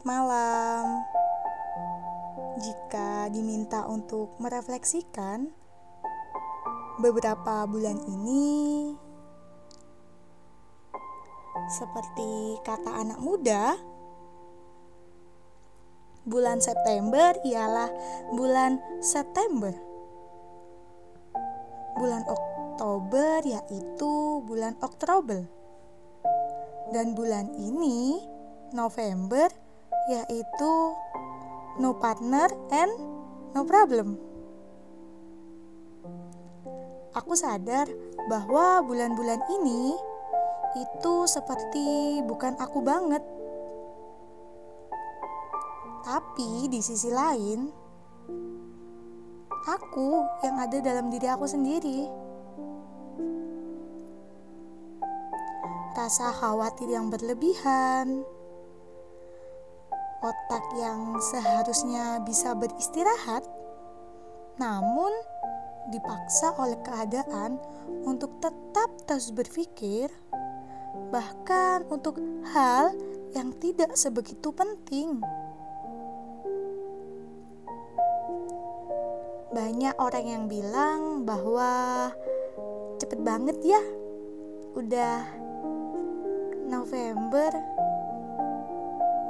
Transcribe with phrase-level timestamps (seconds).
[0.00, 0.84] selamat malam.
[2.56, 5.52] Jika diminta untuk merefleksikan
[7.04, 8.96] beberapa bulan ini,
[11.68, 13.76] seperti kata anak muda,
[16.24, 17.92] bulan September ialah
[18.32, 19.76] bulan September.
[22.00, 25.44] Bulan Oktober yaitu bulan Oktober.
[26.88, 28.16] Dan bulan ini
[28.72, 29.59] November
[30.10, 30.72] yaitu
[31.78, 32.90] no partner and
[33.54, 34.18] no problem.
[37.14, 37.86] Aku sadar
[38.26, 39.94] bahwa bulan-bulan ini
[40.78, 43.22] itu seperti bukan aku banget.
[46.06, 47.70] Tapi di sisi lain,
[49.66, 52.06] aku yang ada dalam diri aku sendiri.
[55.94, 58.24] Rasa khawatir yang berlebihan,
[60.20, 63.44] otak yang seharusnya bisa beristirahat,
[64.60, 65.12] namun
[65.88, 67.56] dipaksa oleh keadaan
[68.04, 70.12] untuk tetap terus berpikir,
[71.08, 72.20] bahkan untuk
[72.52, 72.92] hal
[73.32, 75.24] yang tidak sebegitu penting.
[79.50, 82.12] Banyak orang yang bilang bahwa
[83.00, 83.82] cepet banget ya,
[84.78, 85.26] udah
[86.70, 87.79] November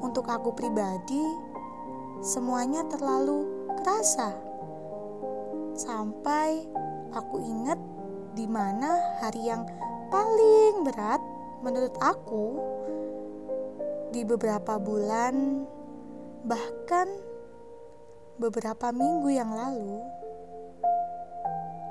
[0.00, 1.20] untuk aku pribadi,
[2.24, 3.44] semuanya terlalu
[3.76, 4.32] kerasa.
[5.76, 6.64] Sampai
[7.12, 7.76] aku ingat
[8.32, 9.68] di mana hari yang
[10.08, 11.20] paling berat
[11.60, 12.56] menurut aku
[14.16, 15.68] di beberapa bulan
[16.48, 17.04] bahkan
[18.40, 20.13] beberapa minggu yang lalu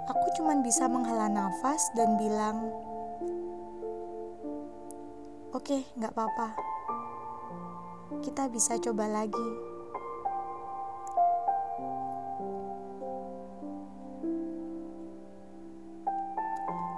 [0.08, 2.68] aku cuma bisa menghela nafas dan bilang,
[5.56, 6.50] "Oke, okay, nggak apa-apa.
[8.20, 9.50] Kita bisa coba lagi."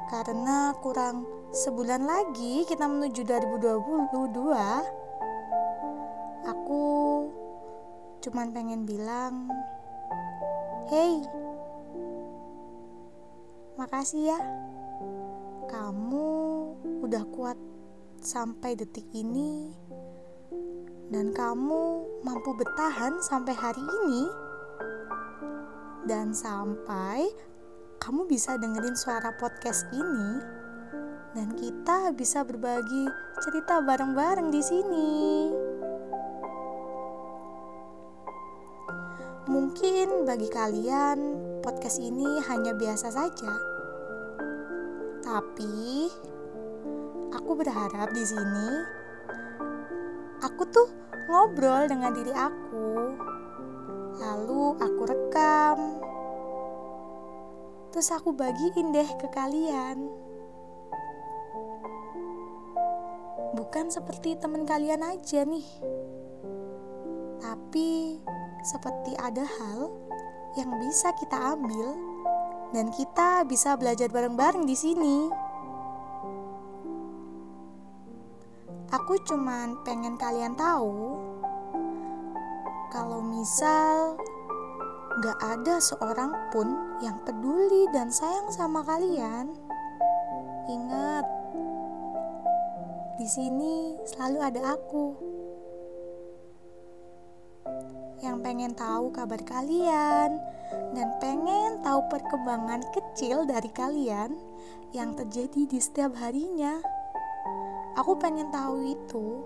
[0.09, 4.81] Karena kurang sebulan lagi kita menuju 2022,
[6.47, 6.85] aku
[8.25, 9.51] cuman pengen bilang,
[10.89, 11.21] "Hey,
[13.85, 14.41] Makasih ya,
[15.69, 16.29] kamu
[17.05, 17.53] udah kuat
[18.17, 19.77] sampai detik ini,
[21.13, 24.25] dan kamu mampu bertahan sampai hari ini,
[26.09, 27.29] dan sampai
[28.01, 30.41] kamu bisa dengerin suara podcast ini,
[31.37, 33.05] dan kita bisa berbagi
[33.45, 35.13] cerita bareng-bareng di sini.
[39.45, 41.17] Mungkin bagi kalian
[41.61, 43.74] podcast ini hanya biasa saja.
[45.25, 46.05] Tapi
[47.33, 48.69] aku berharap di sini
[50.45, 50.85] aku tuh
[51.25, 53.17] ngobrol dengan diri aku.
[54.21, 55.77] Lalu aku rekam.
[57.89, 60.13] Terus aku bagiin deh ke kalian.
[63.57, 65.65] Bukan seperti teman kalian aja nih.
[67.41, 68.21] Tapi
[68.61, 69.89] seperti ada hal
[70.53, 72.04] yang bisa kita ambil
[72.75, 75.31] dan kita bisa belajar bareng-bareng di sini.
[78.91, 81.15] Aku cuman pengen kalian tahu
[82.91, 84.19] kalau misal
[85.23, 89.55] gak ada seorang pun yang peduli dan sayang sama kalian.
[90.67, 91.23] Ingat,
[93.15, 95.24] di sini selalu ada aku
[98.25, 100.41] yang pengen tahu kabar kalian
[100.97, 104.33] dan pengen tahu perkembangan kecil dari kalian
[104.97, 106.81] yang terjadi di setiap harinya.
[108.01, 109.45] Aku pengen tahu itu.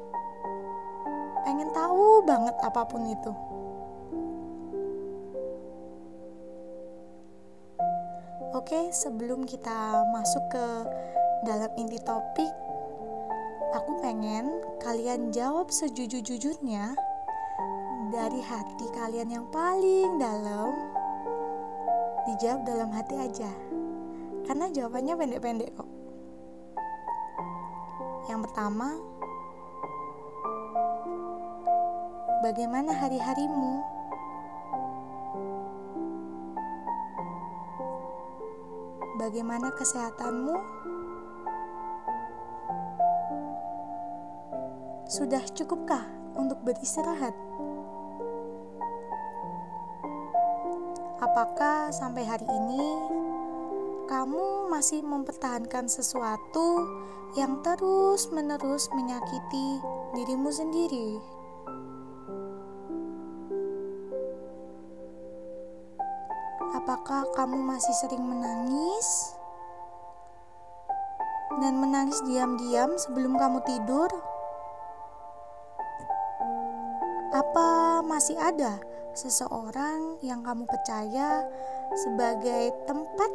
[1.44, 3.34] Pengen tahu banget apa pun itu.
[8.56, 10.66] Oke, sebelum kita masuk ke
[11.44, 12.54] dalam inti topik,
[13.76, 17.09] aku pengen kalian jawab sejujur-jujurnya
[18.10, 20.74] dari hati kalian yang paling dalam
[22.26, 23.50] dijawab dalam hati aja.
[24.50, 25.90] Karena jawabannya pendek-pendek kok.
[28.26, 28.98] Yang pertama
[32.42, 33.74] bagaimana hari-harimu?
[39.22, 40.56] Bagaimana kesehatanmu?
[45.06, 46.06] Sudah cukupkah
[46.38, 47.34] untuk beristirahat
[51.40, 52.84] Apakah sampai hari ini
[54.12, 56.84] kamu masih mempertahankan sesuatu
[57.40, 59.80] yang terus-menerus menyakiti
[60.20, 61.16] dirimu sendiri?
[66.76, 69.32] Apakah kamu masih sering menangis?
[71.64, 74.12] Dan menangis diam-diam sebelum kamu tidur?
[77.32, 78.89] Apa masih ada
[79.19, 81.44] seseorang yang kamu percaya
[81.92, 83.31] sebagai tempat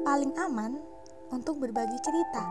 [0.00, 0.80] paling aman
[1.28, 2.44] untuk berbagi cerita?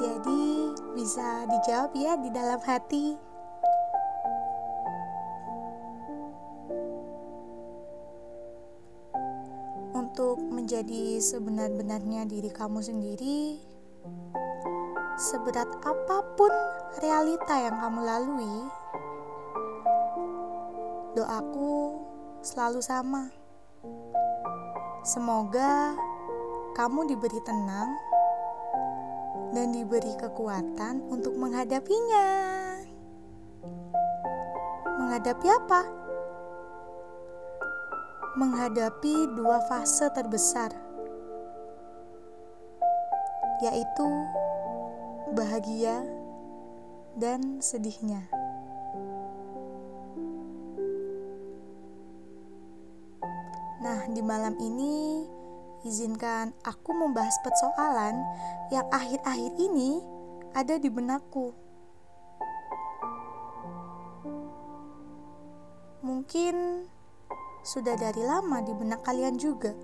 [0.00, 3.34] Jadi, bisa dijawab ya di dalam hati.
[9.94, 13.58] untuk menjadi sebenar-benarnya diri kamu sendiri,
[15.18, 16.50] seberat apa pun
[16.98, 18.56] realita yang kamu lalui,
[21.18, 21.98] doaku
[22.44, 23.22] selalu sama.
[25.02, 25.98] Semoga
[26.78, 27.90] kamu diberi tenang
[29.52, 32.28] dan diberi kekuatan untuk menghadapinya.
[35.02, 35.82] Menghadapi apa?
[38.34, 40.74] menghadapi dua fase terbesar,
[43.62, 44.10] yaitu
[45.38, 46.02] bahagia
[47.14, 48.26] dan sedihnya.
[53.84, 55.28] Nah, di malam ini
[55.84, 58.16] izinkan aku membahas persoalan
[58.72, 60.00] yang akhir-akhir ini
[60.56, 61.52] ada di benakku.
[66.00, 66.88] Mungkin
[67.64, 69.76] sudah dari lama di benak kalian juga.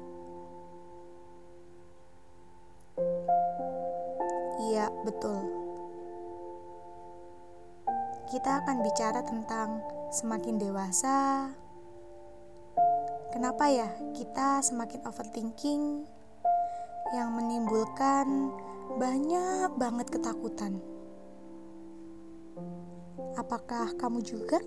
[4.64, 5.59] Iya, betul.
[8.30, 9.82] Kita akan bicara tentang
[10.14, 11.50] semakin dewasa.
[13.34, 16.06] Kenapa ya kita semakin overthinking
[17.10, 18.54] yang menimbulkan
[19.02, 20.78] banyak banget ketakutan?
[23.34, 24.62] Apakah kamu juga?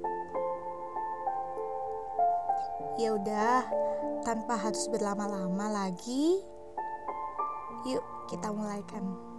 [3.00, 3.63] Ya udah,
[4.27, 6.44] tanpa harus berlama-lama lagi.
[7.88, 9.32] Yuk, kita mulaikan.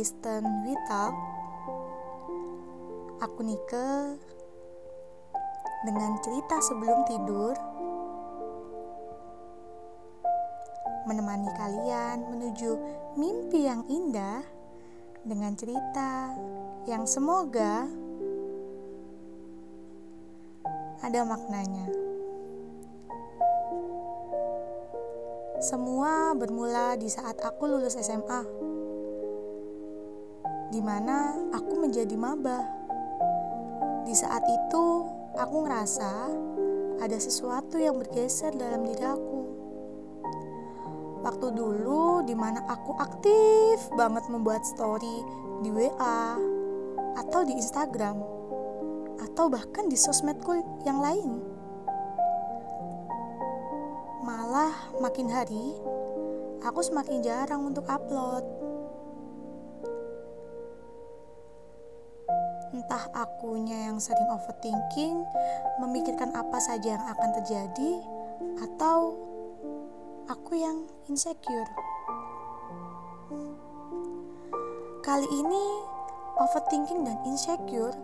[0.00, 1.12] We talk.
[3.20, 4.16] Aku Nike
[5.84, 7.52] dengan cerita sebelum tidur
[11.04, 12.70] menemani kalian menuju
[13.20, 14.40] mimpi yang indah
[15.20, 16.32] dengan cerita
[16.88, 17.84] yang semoga
[21.04, 21.92] ada maknanya.
[25.60, 28.69] Semua bermula di saat aku lulus SMA,
[30.70, 32.62] di mana aku menjadi maba.
[34.06, 34.86] Di saat itu,
[35.34, 36.10] aku ngerasa
[37.02, 39.40] ada sesuatu yang bergeser dalam diri aku.
[41.20, 45.20] Waktu dulu di mana aku aktif banget membuat story
[45.60, 46.38] di WA
[47.20, 48.16] atau di Instagram
[49.20, 50.56] atau bahkan di sosmedku
[50.88, 51.44] yang lain.
[54.24, 54.72] Malah
[55.02, 55.76] makin hari
[56.64, 58.59] aku semakin jarang untuk upload
[62.70, 65.26] entah akunya yang sering overthinking
[65.82, 67.92] memikirkan apa saja yang akan terjadi
[68.62, 69.18] atau
[70.30, 71.70] aku yang insecure.
[75.02, 75.64] Kali ini
[76.38, 77.96] overthinking dan insecure,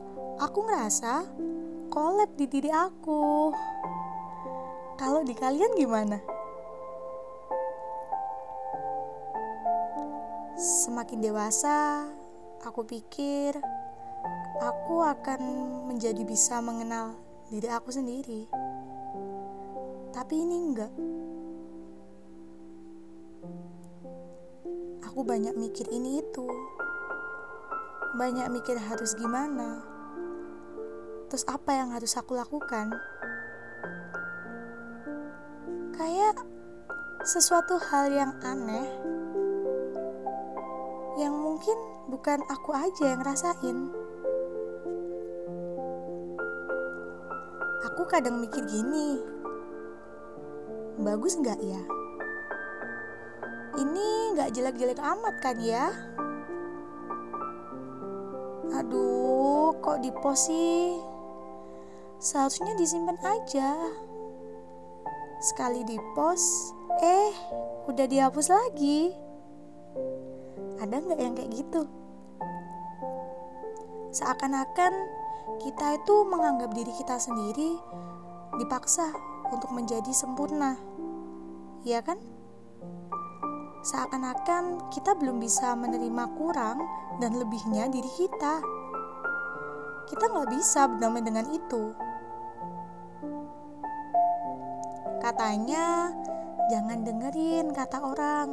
[0.42, 1.23] aku ngerasa
[1.92, 3.54] collab di diri aku.
[4.99, 6.18] Kalau di kalian gimana?
[10.56, 12.08] Semakin dewasa,
[12.64, 13.61] aku pikir
[14.60, 15.40] aku akan
[15.90, 17.16] menjadi bisa mengenal
[17.48, 18.48] diri aku sendiri.
[20.12, 20.92] Tapi ini enggak.
[25.16, 26.44] aku banyak mikir ini itu.
[28.20, 29.80] Banyak mikir harus gimana.
[31.32, 32.92] Terus apa yang harus aku lakukan?
[35.96, 36.36] Kayak
[37.25, 38.84] sesuatu hal yang aneh
[41.16, 41.80] yang mungkin
[42.12, 43.88] bukan aku aja yang rasain.
[48.06, 49.18] Kadang mikir gini,
[51.02, 51.82] bagus nggak ya?
[53.76, 55.90] Ini nggak jelek-jelek amat kan ya?
[58.78, 60.94] Aduh, kok di pos sih?
[62.22, 63.75] Seharusnya disimpan aja.
[65.42, 66.72] Sekali di pos,
[67.02, 67.34] eh,
[67.90, 69.10] udah dihapus lagi.
[70.78, 71.90] Ada nggak yang kayak gitu?
[74.14, 75.25] Seakan-akan
[75.62, 77.78] kita itu menganggap diri kita sendiri
[78.58, 79.14] dipaksa
[79.54, 80.74] untuk menjadi sempurna.
[81.86, 82.18] Iya kan?
[83.86, 86.82] Seakan-akan kita belum bisa menerima kurang
[87.22, 88.58] dan lebihnya diri kita.
[90.10, 91.94] Kita nggak bisa berdamai dengan itu.
[95.22, 96.10] Katanya,
[96.70, 98.50] jangan dengerin kata orang.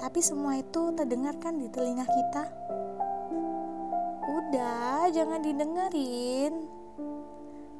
[0.00, 2.44] Tapi semua itu terdengarkan di telinga kita.
[4.30, 6.70] Udah, jangan didengerin.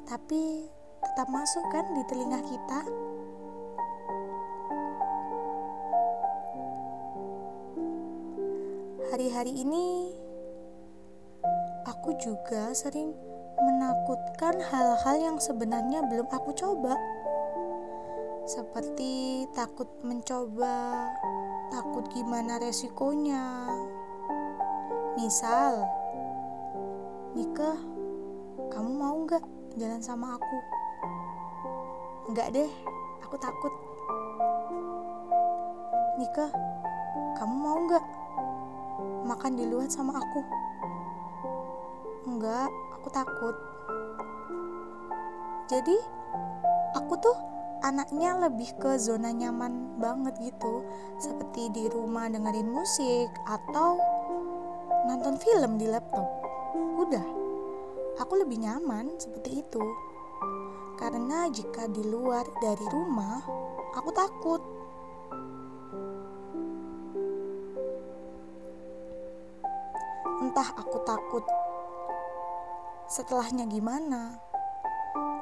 [0.03, 0.67] Tapi
[0.99, 2.81] tetap masuk kan di telinga kita.
[9.15, 10.11] Hari-hari ini
[11.87, 13.15] aku juga sering
[13.55, 16.99] menakutkan hal-hal yang sebenarnya belum aku coba.
[18.43, 21.07] Seperti takut mencoba,
[21.71, 23.71] takut gimana resikonya.
[25.15, 26.00] Misal,
[27.31, 27.79] Nika,
[28.75, 29.39] kamu mau nggak
[29.79, 30.57] jalan sama aku?
[32.27, 32.67] Enggak deh,
[33.23, 33.71] aku takut.
[36.19, 36.51] Nika,
[37.39, 38.05] kamu mau nggak
[39.31, 40.43] makan di luar sama aku?
[42.27, 42.67] Enggak,
[42.99, 43.55] aku takut.
[45.71, 45.95] Jadi,
[46.99, 47.37] aku tuh
[47.79, 50.83] anaknya lebih ke zona nyaman banget gitu,
[51.15, 53.95] seperti di rumah dengerin musik atau
[55.07, 56.40] nonton film di laptop.
[57.11, 57.27] Udah,
[58.23, 59.83] aku lebih nyaman seperti itu.
[60.95, 63.43] Karena jika di luar dari rumah,
[63.99, 64.63] aku takut.
[70.39, 71.43] Entah aku takut
[73.11, 74.39] setelahnya gimana,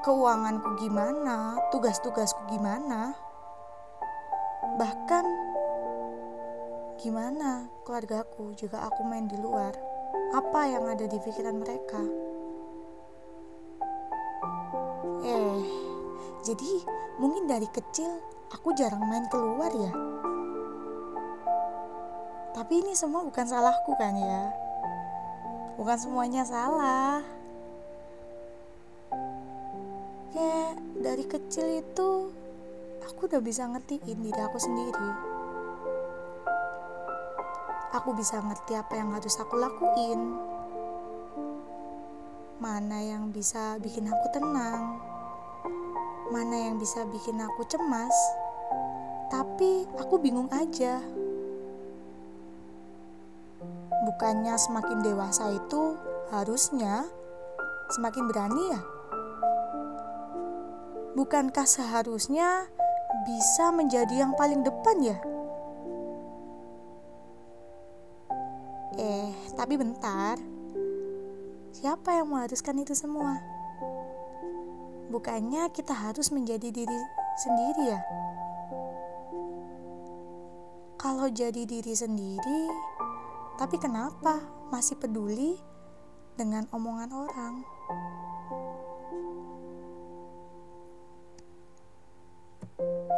[0.02, 3.14] keuanganku gimana, tugas-tugasku gimana,
[4.74, 5.22] bahkan
[6.98, 9.89] gimana keluargaku jika aku main di luar,
[10.34, 12.02] apa yang ada di pikiran mereka.
[15.26, 15.60] Eh,
[16.46, 16.72] jadi
[17.22, 18.10] mungkin dari kecil
[18.50, 19.94] aku jarang main keluar ya.
[22.56, 24.70] Tapi ini semua bukan salahku kan ya
[25.80, 27.24] bukan semuanya salah
[30.36, 32.36] ya dari kecil itu
[33.08, 35.29] aku udah bisa ngertiin diri aku sendiri
[37.96, 40.38] aku bisa ngerti apa yang harus aku lakuin
[42.60, 45.00] mana yang bisa bikin aku tenang
[46.30, 48.16] mana yang bisa bikin aku cemas
[49.32, 51.02] tapi aku bingung aja
[54.10, 55.96] bukannya semakin dewasa itu
[56.34, 57.06] harusnya
[57.90, 58.82] semakin berani ya?
[61.18, 62.70] Bukankah seharusnya
[63.26, 65.18] bisa menjadi yang paling depan ya?
[69.70, 70.34] Tapi bentar.
[71.70, 73.38] Siapa yang mengharuskan itu semua?
[75.14, 77.00] Bukannya kita harus menjadi diri
[77.38, 78.02] sendiri ya?
[80.98, 82.66] Kalau jadi diri sendiri,
[83.62, 84.42] tapi kenapa
[84.74, 85.62] masih peduli
[86.34, 87.54] dengan omongan orang?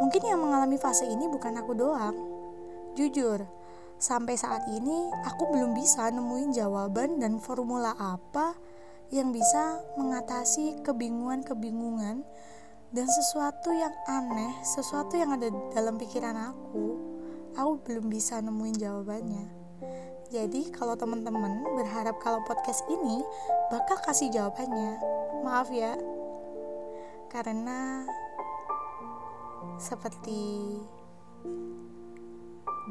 [0.03, 2.19] Mungkin yang mengalami fase ini bukan aku doang.
[2.99, 3.39] Jujur,
[4.01, 8.57] sampai saat ini aku belum bisa nemuin jawaban dan formula apa
[9.13, 12.25] yang bisa mengatasi kebingungan-kebingungan
[12.91, 16.97] dan sesuatu yang aneh, sesuatu yang ada dalam pikiran aku,
[17.55, 19.45] aku belum bisa nemuin jawabannya.
[20.31, 23.23] Jadi kalau teman-teman berharap kalau podcast ini
[23.69, 24.97] bakal kasih jawabannya,
[25.43, 25.95] maaf ya.
[27.31, 28.03] Karena
[29.79, 30.79] seperti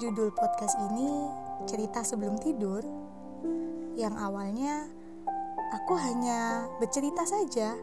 [0.00, 1.28] judul podcast ini
[1.69, 2.80] cerita sebelum tidur
[4.00, 4.88] yang awalnya
[5.76, 7.76] aku hanya bercerita saja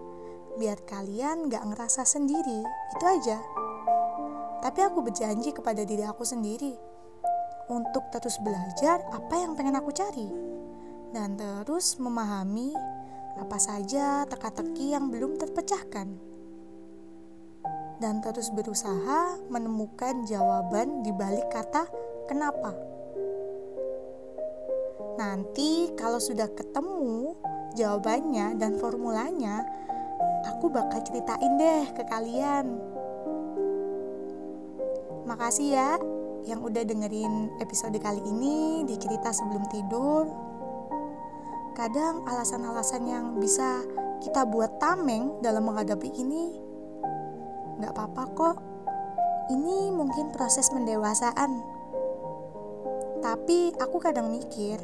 [0.58, 3.38] biar kalian gak ngerasa sendiri itu aja.
[4.66, 6.74] Tapi aku berjanji kepada diri aku sendiri
[7.70, 10.26] untuk terus belajar apa yang pengen aku cari
[11.14, 12.74] dan terus memahami
[13.38, 16.18] apa saja teka-teki yang belum terpecahkan.
[18.02, 22.76] Dan terus berusaha menemukan jawaban di balik kata kenapa.
[25.18, 27.34] Nanti kalau sudah ketemu
[27.74, 29.66] jawabannya dan formulanya,
[30.46, 32.78] aku bakal ceritain deh ke kalian.
[35.26, 35.92] Makasih ya
[36.48, 40.24] yang udah dengerin episode kali ini di cerita sebelum tidur.
[41.76, 43.84] Kadang alasan-alasan yang bisa
[44.24, 46.58] kita buat tameng dalam menghadapi ini
[47.78, 48.58] nggak apa-apa kok.
[49.54, 51.77] Ini mungkin proses mendewasaan.
[53.28, 54.80] Tapi aku kadang mikir,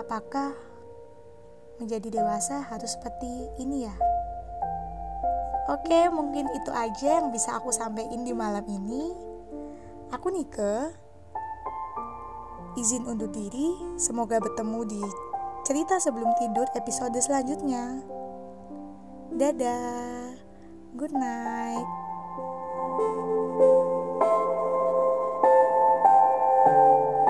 [0.00, 0.56] apakah
[1.76, 3.28] menjadi dewasa harus seperti
[3.60, 3.92] ini ya?
[5.68, 9.12] Oke, mungkin itu aja yang bisa aku sampaikan di malam ini.
[10.08, 10.96] Aku Nike.
[12.80, 15.02] Izin undur diri, semoga bertemu di
[15.68, 18.00] cerita sebelum tidur episode selanjutnya.
[19.36, 20.32] Dadah.
[20.96, 21.88] Good night.